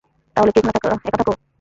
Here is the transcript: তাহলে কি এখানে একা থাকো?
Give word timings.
তাহলে 0.35 0.51
কি 0.53 0.59
এখানে 0.59 0.71
একা 0.99 1.17
থাকো? 1.17 1.33